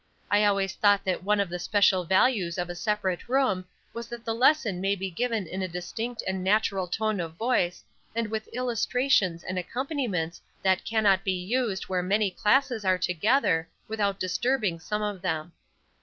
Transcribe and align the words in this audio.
I 0.31 0.43
always 0.45 0.73
thought 0.73 1.03
that 1.05 1.21
one 1.23 1.39
of 1.39 1.47
the 1.47 1.59
special 1.59 2.05
values 2.05 2.57
of 2.57 2.71
a 2.71 2.75
separate 2.75 3.29
room 3.29 3.65
was 3.93 4.07
that 4.07 4.25
the 4.25 4.33
lesson 4.33 4.81
may 4.81 4.95
be 4.95 5.11
given 5.11 5.45
in 5.45 5.61
a 5.61 5.67
distinct 5.67 6.23
and 6.25 6.43
natural 6.43 6.87
tone 6.87 7.19
of 7.19 7.35
voice, 7.35 7.83
and 8.15 8.27
with 8.31 8.47
illustrations 8.51 9.43
and 9.43 9.59
accompaniments 9.59 10.41
that 10.63 10.85
cannot 10.85 11.23
be 11.23 11.33
used, 11.33 11.83
where 11.83 12.01
many 12.01 12.31
classes 12.31 12.83
are 12.83 12.97
together, 12.97 13.69
without 13.87 14.19
disturbing 14.19 14.79
some 14.79 15.03
of 15.03 15.21
them. 15.21 15.51